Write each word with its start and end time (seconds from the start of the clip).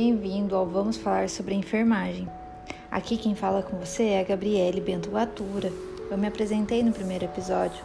bem-vindo 0.00 0.56
ao 0.56 0.64
Vamos 0.64 0.96
Falar 0.96 1.28
sobre 1.28 1.54
Enfermagem. 1.54 2.26
Aqui 2.90 3.18
quem 3.18 3.34
fala 3.34 3.62
com 3.62 3.76
você 3.76 4.04
é 4.04 4.20
a 4.20 4.24
Gabriele 4.24 4.80
Bento 4.80 5.10
Gatura. 5.10 5.70
Eu 6.10 6.16
me 6.16 6.26
apresentei 6.26 6.82
no 6.82 6.90
primeiro 6.90 7.26
episódio. 7.26 7.84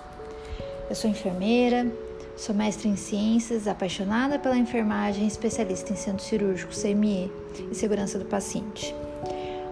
Eu 0.89 0.95
sou 0.95 1.09
enfermeira, 1.09 1.91
sou 2.37 2.55
mestre 2.55 2.87
em 2.87 2.95
ciências, 2.95 3.67
apaixonada 3.67 4.39
pela 4.39 4.57
enfermagem, 4.57 5.27
especialista 5.27 5.91
em 5.91 5.97
centro 5.97 6.23
cirúrgico, 6.23 6.71
CME 6.71 7.29
e 7.69 7.75
segurança 7.75 8.17
do 8.17 8.23
paciente. 8.23 8.95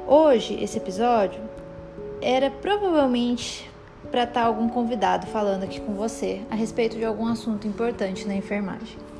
Hoje, 0.05 0.61
esse 0.61 0.77
episódio 0.77 1.39
era 2.21 2.51
provavelmente 2.51 3.71
para 4.11 4.23
estar 4.25 4.43
algum 4.43 4.67
convidado 4.67 5.27
falando 5.27 5.63
aqui 5.63 5.79
com 5.79 5.93
você 5.93 6.41
a 6.51 6.55
respeito 6.55 6.97
de 6.97 7.05
algum 7.05 7.25
assunto 7.27 7.65
importante 7.65 8.27
na 8.27 8.35
enfermagem. 8.35 9.12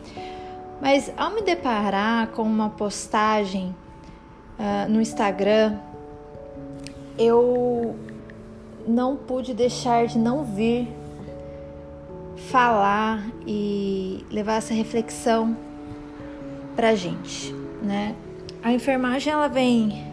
Mas 0.82 1.12
ao 1.16 1.32
me 1.32 1.42
deparar 1.42 2.28
com 2.28 2.44
uma 2.44 2.70
postagem 2.70 3.76
uh, 4.60 4.90
no 4.90 5.02
Instagram, 5.02 5.78
eu 7.18 7.96
não 8.88 9.16
pude 9.16 9.54
deixar 9.54 10.08
de 10.08 10.18
não 10.18 10.44
vir 10.44 10.88
falar 12.50 13.26
e 13.48 14.26
levar 14.30 14.56
essa 14.56 14.74
reflexão 14.74 15.56
pra 16.76 16.96
gente, 16.96 17.54
né? 17.82 18.16
A 18.62 18.74
enfermagem 18.74 19.32
ela 19.32 19.48
vem 19.48 20.04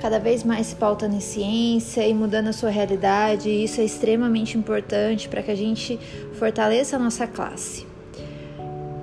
cada 0.00 0.18
vez 0.18 0.44
mais 0.44 0.68
se 0.68 0.76
pautando 0.76 1.16
em 1.16 1.20
ciência 1.20 2.06
e 2.06 2.12
mudando 2.12 2.48
a 2.48 2.52
sua 2.52 2.70
realidade, 2.70 3.48
e 3.48 3.64
isso 3.64 3.80
é 3.80 3.84
extremamente 3.84 4.56
importante 4.56 5.28
para 5.28 5.42
que 5.42 5.50
a 5.50 5.54
gente 5.54 5.98
fortaleça 6.34 6.96
a 6.96 6.98
nossa 6.98 7.26
classe. 7.26 7.86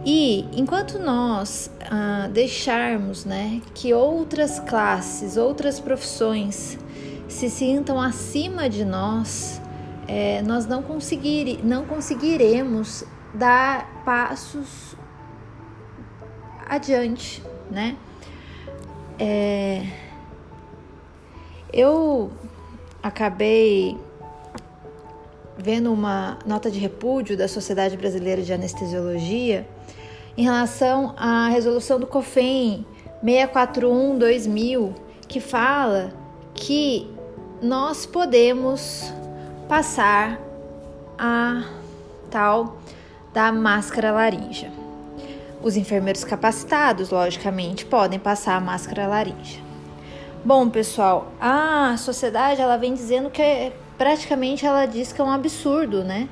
E 0.06 0.46
enquanto 0.54 1.00
nós 1.00 1.72
ah, 1.90 2.28
deixarmos 2.32 3.24
né, 3.24 3.62
que 3.74 3.94
outras 3.94 4.60
classes, 4.60 5.38
outras 5.38 5.80
profissões 5.80 6.78
se 7.30 7.50
sintam 7.50 8.00
acima 8.00 8.70
de 8.70 8.84
nós, 8.84 9.62
é, 10.08 10.42
nós 10.42 10.66
não, 10.66 10.84
conseguir, 10.84 11.60
não 11.64 11.86
conseguiremos 11.86 13.06
dar 13.34 14.04
passos 14.04 14.96
adiante, 16.68 17.42
né? 17.72 17.96
É, 19.18 19.86
eu 21.72 22.32
acabei 23.02 23.98
vendo 25.58 25.94
uma 25.94 26.38
nota 26.46 26.70
de 26.70 26.80
repúdio 26.80 27.38
da 27.38 27.48
Sociedade 27.48 27.96
Brasileira 27.96 28.42
de 28.42 28.52
Anestesiologia 28.52 29.68
em 30.38 30.44
relação 30.44 31.14
à 31.18 31.48
resolução 31.48 32.00
do 32.00 32.08
COFEM 32.08 32.86
641-2000, 33.24 34.94
que 35.28 35.40
fala 35.40 36.14
que 36.54 37.10
nós 37.62 38.06
podemos 38.06 39.12
passar 39.68 40.40
a 41.18 41.64
tal 42.30 42.78
da 43.34 43.52
máscara 43.52 44.12
laríngea. 44.12 44.72
Os 45.62 45.78
enfermeiros 45.78 46.24
capacitados, 46.24 47.10
logicamente, 47.10 47.86
podem 47.86 48.20
passar 48.20 48.56
a 48.56 48.60
máscara 48.60 49.08
laríngea. 49.08 49.62
Bom, 50.44 50.70
pessoal, 50.70 51.32
a 51.40 51.96
sociedade 51.98 52.60
ela 52.60 52.76
vem 52.76 52.94
dizendo 52.94 53.30
que 53.30 53.42
é, 53.42 53.74
praticamente 53.98 54.66
ela 54.66 54.86
diz 54.86 55.14
que 55.14 55.22
é 55.22 55.24
um 55.24 55.32
absurdo, 55.32 56.04
né? 56.04 56.28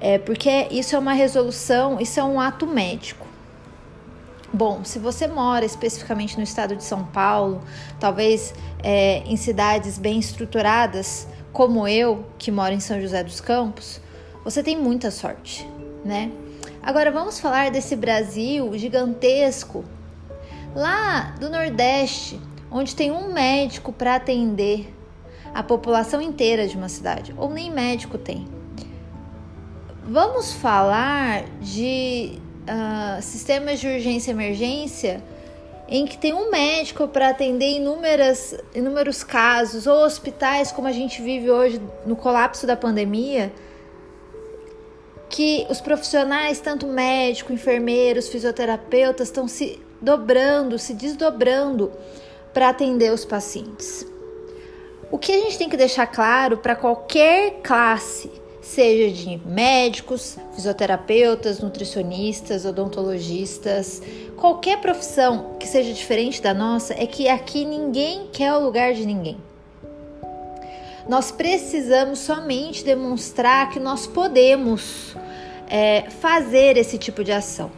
É 0.00 0.18
porque 0.18 0.68
isso 0.70 0.94
é 0.94 0.98
uma 0.98 1.12
resolução, 1.12 2.00
isso 2.00 2.20
é 2.20 2.24
um 2.24 2.40
ato 2.40 2.66
médico. 2.66 3.26
Bom, 4.52 4.82
se 4.82 4.98
você 4.98 5.26
mora 5.26 5.64
especificamente 5.64 6.36
no 6.36 6.42
estado 6.42 6.74
de 6.74 6.82
São 6.82 7.04
Paulo, 7.04 7.62
talvez 8.00 8.54
é, 8.82 9.18
em 9.26 9.36
cidades 9.36 9.98
bem 9.98 10.18
estruturadas, 10.18 11.28
como 11.52 11.86
eu, 11.86 12.24
que 12.38 12.50
moro 12.50 12.72
em 12.72 12.80
São 12.80 13.00
José 13.00 13.22
dos 13.22 13.40
Campos, 13.40 14.00
você 14.42 14.62
tem 14.62 14.76
muita 14.76 15.10
sorte, 15.10 15.68
né? 16.02 16.30
Agora 16.82 17.10
vamos 17.10 17.38
falar 17.38 17.70
desse 17.70 17.94
Brasil 17.94 18.70
gigantesco, 18.78 19.84
lá 20.74 21.34
do 21.38 21.50
Nordeste, 21.50 22.40
onde 22.70 22.94
tem 22.94 23.10
um 23.10 23.32
médico 23.32 23.92
para 23.92 24.14
atender 24.14 24.94
a 25.54 25.62
população 25.62 26.22
inteira 26.22 26.66
de 26.66 26.76
uma 26.76 26.88
cidade, 26.88 27.34
ou 27.36 27.50
nem 27.50 27.70
médico 27.70 28.16
tem. 28.16 28.57
Vamos 30.10 30.54
falar 30.54 31.44
de 31.60 32.38
uh, 32.62 33.20
sistemas 33.20 33.78
de 33.78 33.86
urgência 33.86 34.30
e 34.30 34.32
emergência 34.32 35.22
em 35.86 36.06
que 36.06 36.16
tem 36.16 36.32
um 36.32 36.50
médico 36.50 37.06
para 37.06 37.28
atender 37.28 37.76
inúmeras, 37.76 38.56
inúmeros 38.74 39.22
casos, 39.22 39.86
ou 39.86 40.02
hospitais 40.02 40.72
como 40.72 40.88
a 40.88 40.92
gente 40.92 41.20
vive 41.20 41.50
hoje 41.50 41.78
no 42.06 42.16
colapso 42.16 42.66
da 42.66 42.74
pandemia, 42.74 43.52
que 45.28 45.66
os 45.68 45.78
profissionais, 45.78 46.58
tanto 46.58 46.86
médico, 46.86 47.52
enfermeiros, 47.52 48.30
fisioterapeutas, 48.30 49.28
estão 49.28 49.46
se 49.46 49.78
dobrando, 50.00 50.78
se 50.78 50.94
desdobrando 50.94 51.92
para 52.54 52.70
atender 52.70 53.12
os 53.12 53.26
pacientes. 53.26 54.06
O 55.10 55.18
que 55.18 55.32
a 55.32 55.38
gente 55.38 55.58
tem 55.58 55.68
que 55.68 55.76
deixar 55.76 56.06
claro 56.06 56.56
para 56.56 56.74
qualquer 56.74 57.60
classe 57.62 58.47
seja 58.68 59.10
de 59.10 59.40
médicos, 59.46 60.36
fisioterapeutas, 60.54 61.58
nutricionistas, 61.60 62.66
odontologistas, 62.66 64.02
qualquer 64.36 64.78
profissão 64.78 65.56
que 65.58 65.66
seja 65.66 65.92
diferente 65.92 66.42
da 66.42 66.52
nossa, 66.52 66.92
é 66.92 67.06
que 67.06 67.28
aqui 67.28 67.64
ninguém 67.64 68.28
quer 68.30 68.52
o 68.52 68.60
lugar 68.60 68.92
de 68.92 69.06
ninguém. 69.06 69.38
Nós 71.08 71.30
precisamos 71.30 72.18
somente 72.18 72.84
demonstrar 72.84 73.70
que 73.70 73.80
nós 73.80 74.06
podemos 74.06 75.16
é, 75.66 76.02
fazer 76.20 76.76
esse 76.76 76.98
tipo 76.98 77.24
de 77.24 77.32
ação. 77.32 77.70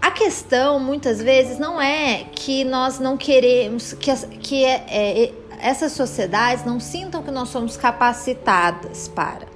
A 0.00 0.10
questão 0.10 0.80
muitas 0.80 1.22
vezes 1.22 1.60
não 1.60 1.80
é 1.80 2.24
que 2.34 2.64
nós 2.64 2.98
não 2.98 3.16
queremos 3.16 3.92
que, 3.92 4.12
que 4.40 4.64
é, 4.64 4.84
é, 4.88 5.32
essas 5.60 5.92
sociedades 5.92 6.64
não 6.64 6.80
sintam 6.80 7.22
que 7.22 7.30
nós 7.30 7.50
somos 7.50 7.76
capacitadas 7.76 9.06
para. 9.06 9.51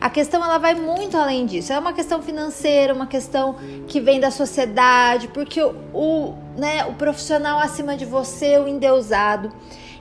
A 0.00 0.08
questão 0.08 0.44
ela 0.44 0.58
vai 0.58 0.74
muito 0.74 1.16
além 1.16 1.44
disso. 1.44 1.72
É 1.72 1.78
uma 1.78 1.92
questão 1.92 2.22
financeira, 2.22 2.94
uma 2.94 3.06
questão 3.06 3.56
que 3.88 4.00
vem 4.00 4.20
da 4.20 4.30
sociedade, 4.30 5.28
porque 5.28 5.60
o, 5.60 5.74
o, 5.92 6.34
né, 6.56 6.84
o 6.86 6.94
profissional 6.94 7.58
acima 7.58 7.96
de 7.96 8.04
você, 8.04 8.58
o 8.58 8.68
endeusado. 8.68 9.50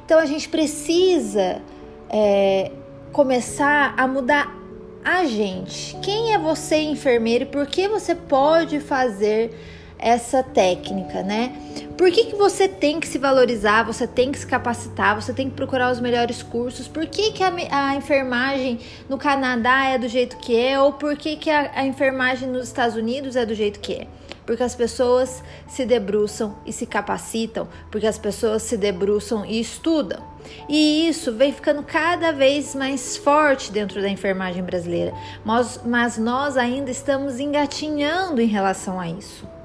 Então 0.06 0.20
a 0.20 0.26
gente 0.26 0.48
precisa 0.50 1.62
é, 2.10 2.72
começar 3.12 3.96
a 3.98 4.08
mudar 4.08 4.56
a 5.04 5.26
gente. 5.26 5.96
Quem 5.98 6.34
é 6.34 6.38
você, 6.38 6.78
enfermeiro, 6.82 7.46
e 7.46 7.48
por 7.48 7.66
que 7.66 7.88
você 7.88 8.14
pode 8.14 8.80
fazer 8.80 9.77
essa 10.00 10.44
técnica, 10.44 11.24
né? 11.24 11.54
Por 11.98 12.12
que, 12.12 12.26
que 12.26 12.36
você 12.36 12.68
tem 12.68 13.00
que 13.00 13.08
se 13.08 13.18
valorizar, 13.18 13.84
você 13.84 14.06
tem 14.06 14.32
que 14.32 14.38
se 14.38 14.46
capacitar, 14.46 15.20
você 15.20 15.34
tem 15.34 15.50
que 15.50 15.56
procurar 15.56 15.92
os 15.92 16.00
melhores 16.00 16.44
cursos? 16.44 16.88
Por 16.88 17.08
que, 17.08 17.32
que 17.32 17.44
a, 17.44 17.52
a 17.72 17.96
enfermagem 17.96 18.80
no 19.10 19.18
Canadá 19.18 19.86
é 19.86 19.98
do 19.98 20.08
jeito 20.08 20.38
que 20.38 20.56
é? 20.56 20.80
Ou 20.80 20.94
por 20.94 21.18
que, 21.18 21.36
que 21.36 21.50
a, 21.50 21.72
a 21.74 21.86
enfermagem 21.86 22.48
nos 22.48 22.68
Estados 22.68 22.96
Unidos 22.96 23.36
é 23.36 23.46
do 23.48 23.56
jeito 23.56 23.80
que 23.80 23.94
é? 23.94 24.08
Porque 24.46 24.62
as 24.62 24.76
pessoas 24.76 25.44
se 25.68 25.86
debruçam 25.86 26.56
e 26.66 26.72
se 26.72 26.86
capacitam, 26.86 27.68
porque 27.92 28.06
as 28.06 28.18
pessoas 28.18 28.62
se 28.62 28.78
debruçam 28.78 29.44
e 29.44 29.60
estudam. 29.60 30.22
E 30.70 31.10
isso 31.10 31.34
vem 31.34 31.52
ficando 31.52 31.82
cada 31.82 32.32
vez 32.32 32.76
mais 32.76 33.18
forte 33.18 33.72
dentro 33.72 34.02
da 34.02 34.08
enfermagem 34.08 34.64
brasileira, 34.64 35.14
mas, 35.44 35.82
mas 35.84 36.18
nós 36.18 36.56
ainda 36.58 36.92
estamos 36.92 37.40
engatinhando 37.40 38.40
em 38.40 38.48
relação 38.48 39.00
a 39.00 39.10
isso. 39.10 39.57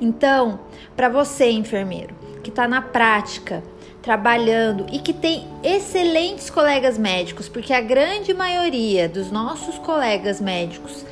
Então, 0.00 0.60
para 0.94 1.08
você, 1.08 1.50
enfermeiro, 1.50 2.14
que 2.42 2.50
está 2.50 2.68
na 2.68 2.82
prática, 2.82 3.62
trabalhando 4.02 4.86
e 4.92 5.00
que 5.00 5.12
tem 5.12 5.48
excelentes 5.64 6.48
colegas 6.48 6.96
médicos, 6.96 7.48
porque 7.48 7.72
a 7.72 7.80
grande 7.80 8.32
maioria 8.32 9.08
dos 9.08 9.30
nossos 9.32 9.78
colegas 9.78 10.40
médicos, 10.40 11.04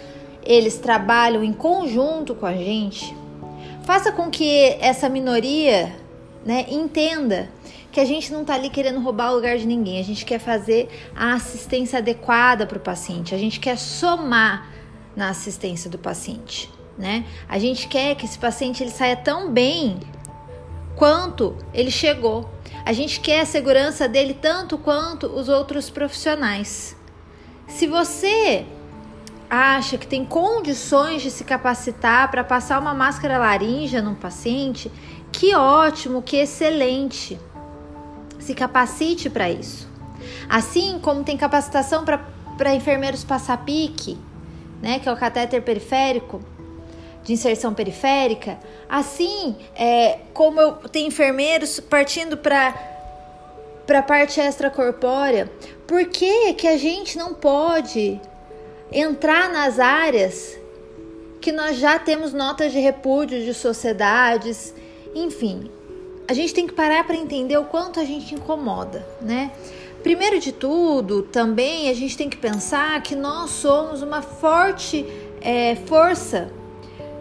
eles 0.45 0.79
trabalham 0.79 1.43
em 1.43 1.53
conjunto 1.53 2.35
com 2.35 2.47
a 2.47 2.53
gente. 2.53 3.17
Faça 3.83 4.13
com 4.13 4.31
que 4.31 4.77
essa 4.81 5.09
minoria, 5.09 5.93
né, 6.45 6.67
entenda 6.69 7.51
que 7.91 7.99
a 7.99 8.05
gente 8.05 8.33
não 8.33 8.43
está 8.43 8.55
ali 8.55 8.71
querendo 8.71 9.01
roubar 9.01 9.33
o 9.33 9.37
lugar 9.37 9.57
de 9.57 9.67
ninguém, 9.67 9.99
a 9.99 10.05
gente 10.05 10.25
quer 10.25 10.39
fazer 10.39 10.89
a 11.17 11.35
assistência 11.35 11.99
adequada 11.99 12.67
para 12.67 12.79
o 12.79 12.81
paciente, 12.81 13.35
a 13.35 13.39
gente 13.39 13.59
quer 13.59 13.79
somar 13.79 14.69
na 15.17 15.31
assistência 15.31 15.89
do 15.89 15.99
paciente 15.99 16.74
né? 16.99 17.25
A 17.49 17.59
gente 17.59 17.89
quer 17.89 18.15
que 18.15 18.25
esse 18.25 18.39
paciente 18.39 18.83
ele 18.83 18.91
saia 18.91 19.17
tão 19.17 19.51
bem 19.51 19.99
quanto 20.97 21.57
ele 21.73 21.91
chegou. 21.91 22.51
A 22.85 22.93
gente 22.93 23.21
quer 23.21 23.41
a 23.41 23.47
segurança 23.47 24.09
dele 24.09 24.35
tanto 24.35 24.79
quanto 24.79 25.27
os 25.27 25.49
outros 25.49 25.91
profissionais. 25.91 26.97
Se 27.67 27.87
você 27.87 28.67
acha 29.49 29.97
que 29.97 30.07
tem 30.07 30.25
condições 30.25 31.23
de 31.23 31.31
se 31.31 31.45
capacitar 31.45 32.31
para 32.31 32.45
passar 32.45 32.81
uma 32.81 32.95
máscara 32.95 33.39
laríngea 33.39 34.03
num 34.03 34.15
paciente, 34.15 34.91
que 35.33 35.55
ótimo, 35.55 36.23
que 36.23 36.37
excelente. 36.37 37.39
Se 38.39 38.55
capacite 38.55 39.31
para 39.31 39.51
isso. 39.51 39.89
Assim 40.49 40.99
como 41.01 41.25
tem 41.25 41.37
capacitação 41.37 42.05
para 42.05 42.75
enfermeiros 42.75 43.25
passar 43.25 43.59
pique, 43.65 44.19
né, 44.83 44.99
que 44.99 45.09
é 45.09 45.13
o 45.13 45.17
catéter 45.17 45.63
periférico, 45.63 46.41
de 47.25 47.33
inserção 47.33 47.75
periférica, 47.75 48.59
assim 48.89 49.57
é, 49.75 50.19
como 50.33 50.61
eu 50.61 50.73
tenho 50.89 51.09
enfermeiros 51.09 51.81
partindo 51.81 52.37
para 52.37 52.93
para 53.87 53.99
a 53.99 54.03
parte 54.03 54.41
extracorpórea, 54.41 55.51
por 55.87 56.07
que, 56.07 56.55
que 56.55 56.67
a 56.67 56.79
gente 56.79 57.19
não 57.19 57.35
pode 57.35 58.19
entrar 58.91 59.53
nas 59.53 59.79
áreas 59.79 60.59
que 61.39 61.53
nós 61.53 61.77
já 61.77 61.99
temos 61.99 62.33
notas 62.33 62.73
de 62.73 62.79
repúdio 62.79 63.45
de 63.45 63.53
sociedades, 63.53 64.75
enfim, 65.15 65.71
a 66.27 66.33
gente 66.33 66.55
tem 66.55 66.67
que 66.67 66.73
parar 66.73 67.05
para 67.05 67.15
entender 67.15 67.59
o 67.59 67.65
quanto 67.65 68.01
a 68.01 68.05
gente 68.05 68.35
incomoda, 68.35 69.07
né? 69.21 69.53
Primeiro 70.03 70.39
de 70.39 70.53
tudo, 70.53 71.23
também 71.23 71.91
a 71.91 71.95
gente 71.95 72.17
tem 72.17 72.31
que 72.31 72.39
pensar 72.39 73.03
que 73.03 73.15
nós 73.15 73.51
somos 73.51 74.01
uma 74.01 74.23
forte 74.23 75.05
é, 75.43 75.77
força 75.87 76.51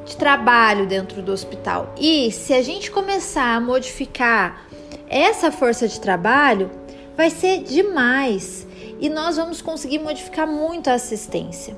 de 0.05 0.15
trabalho 0.17 0.87
dentro 0.87 1.21
do 1.21 1.31
hospital. 1.31 1.93
E 1.97 2.31
se 2.31 2.53
a 2.53 2.61
gente 2.61 2.91
começar 2.91 3.55
a 3.55 3.59
modificar 3.59 4.65
essa 5.07 5.51
força 5.51 5.87
de 5.87 5.99
trabalho, 5.99 6.69
vai 7.15 7.29
ser 7.29 7.59
demais 7.63 8.67
e 8.99 9.09
nós 9.09 9.37
vamos 9.37 9.61
conseguir 9.61 9.99
modificar 9.99 10.47
muito 10.47 10.89
a 10.89 10.93
assistência. 10.93 11.75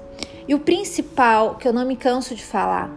E 0.47 0.53
o 0.53 0.59
principal, 0.59 1.55
que 1.55 1.67
eu 1.67 1.73
não 1.73 1.85
me 1.85 1.95
canso 1.95 2.35
de 2.35 2.43
falar, 2.43 2.89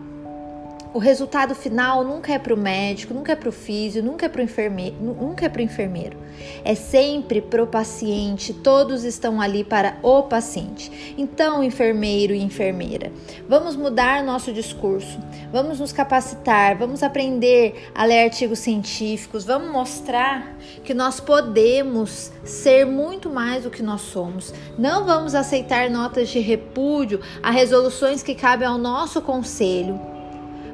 o 0.94 0.98
resultado 0.98 1.54
final 1.54 2.02
nunca 2.02 2.32
é 2.32 2.38
para 2.38 2.54
o 2.54 2.56
médico, 2.56 3.12
nunca 3.12 3.32
é 3.32 3.36
para 3.36 3.48
o 3.48 3.52
físico, 3.52 4.04
nunca 4.04 4.26
é 4.26 4.28
para 4.28 4.40
o 4.40 4.44
enfermeiro, 4.44 4.96
nunca 5.00 5.46
é 5.46 5.48
para 5.48 5.62
enfermeiro. 5.62 6.16
É 6.64 6.74
sempre 6.74 7.40
para 7.40 7.62
o 7.62 7.66
paciente. 7.66 8.54
Todos 8.54 9.04
estão 9.04 9.40
ali 9.40 9.64
para 9.64 9.98
o 10.02 10.22
paciente. 10.22 11.14
Então, 11.18 11.62
enfermeiro 11.62 12.32
e 12.32 12.42
enfermeira, 12.42 13.12
vamos 13.48 13.76
mudar 13.76 14.22
nosso 14.22 14.52
discurso. 14.52 15.18
Vamos 15.52 15.80
nos 15.80 15.92
capacitar, 15.92 16.76
vamos 16.76 17.02
aprender 17.02 17.90
a 17.94 18.04
ler 18.04 18.24
artigos 18.24 18.58
científicos, 18.58 19.44
vamos 19.44 19.70
mostrar 19.70 20.56
que 20.84 20.94
nós 20.94 21.20
podemos 21.20 22.30
ser 22.44 22.84
muito 22.84 23.28
mais 23.28 23.64
do 23.64 23.70
que 23.70 23.82
nós 23.82 24.02
somos. 24.02 24.54
Não 24.78 25.04
vamos 25.04 25.34
aceitar 25.34 25.90
notas 25.90 26.28
de 26.28 26.38
repúdio 26.38 27.20
a 27.42 27.50
resoluções 27.50 28.22
que 28.22 28.34
cabem 28.34 28.68
ao 28.68 28.78
nosso 28.78 29.20
conselho 29.22 30.17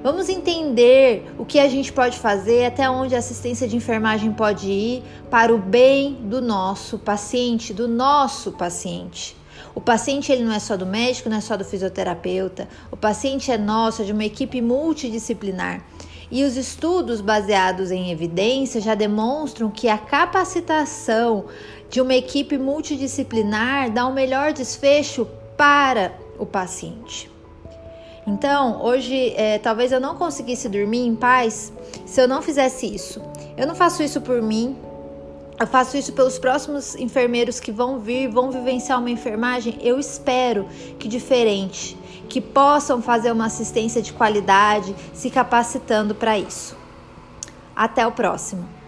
Vamos 0.04 0.28
entender 0.28 1.34
o 1.38 1.46
que 1.46 1.58
a 1.58 1.66
gente 1.66 1.90
pode 1.90 2.18
fazer, 2.18 2.66
até 2.66 2.90
onde 2.90 3.14
a 3.14 3.18
assistência 3.20 3.66
de 3.66 3.74
enfermagem 3.74 4.30
pode 4.30 4.70
ir 4.70 5.02
para 5.30 5.50
o 5.50 5.56
bem 5.56 6.12
do 6.24 6.42
nosso 6.42 6.98
paciente, 6.98 7.72
do 7.72 7.88
nosso 7.88 8.52
paciente. 8.52 9.34
O 9.74 9.80
paciente 9.80 10.30
ele 10.30 10.44
não 10.44 10.52
é 10.52 10.58
só 10.58 10.76
do 10.76 10.84
médico, 10.84 11.30
não 11.30 11.38
é 11.38 11.40
só 11.40 11.56
do 11.56 11.64
fisioterapeuta. 11.64 12.68
O 12.90 12.98
paciente 12.98 13.50
é 13.50 13.56
nosso, 13.56 14.02
é 14.02 14.04
de 14.04 14.12
uma 14.12 14.26
equipe 14.26 14.60
multidisciplinar. 14.60 15.82
E 16.30 16.44
os 16.44 16.58
estudos 16.58 17.22
baseados 17.22 17.90
em 17.90 18.10
evidência 18.10 18.82
já 18.82 18.94
demonstram 18.94 19.70
que 19.70 19.88
a 19.88 19.96
capacitação 19.96 21.46
de 21.88 22.02
uma 22.02 22.12
equipe 22.12 22.58
multidisciplinar 22.58 23.90
dá 23.90 24.04
o 24.04 24.10
um 24.10 24.12
melhor 24.12 24.52
desfecho 24.52 25.26
para 25.56 26.12
o 26.38 26.44
paciente. 26.44 27.32
Então, 28.26 28.82
hoje, 28.82 29.34
é, 29.36 29.58
talvez 29.58 29.92
eu 29.92 30.00
não 30.00 30.16
conseguisse 30.16 30.68
dormir 30.68 31.06
em 31.06 31.14
paz 31.14 31.72
se 32.06 32.20
eu 32.20 32.26
não 32.26 32.40
fizesse 32.40 32.86
isso. 32.86 33.20
Eu 33.56 33.66
não 33.66 33.74
faço 33.74 34.02
isso 34.02 34.20
por 34.20 34.40
mim, 34.40 34.76
eu 35.60 35.66
faço 35.66 35.96
isso 35.96 36.12
pelos 36.12 36.38
próximos 36.38 36.96
enfermeiros 36.96 37.60
que 37.60 37.70
vão 37.70 38.00
vir, 38.00 38.28
vão 38.28 38.50
vivenciar 38.50 38.98
uma 38.98 39.10
enfermagem. 39.10 39.78
Eu 39.80 40.00
espero 40.00 40.66
que 40.98 41.06
diferente, 41.06 41.96
que 42.28 42.40
possam 42.40 43.00
fazer 43.00 43.30
uma 43.30 43.46
assistência 43.46 44.02
de 44.02 44.12
qualidade, 44.12 44.94
se 45.12 45.30
capacitando 45.30 46.14
para 46.14 46.36
isso. 46.38 46.76
Até 47.76 48.04
o 48.06 48.12
próximo. 48.12 48.83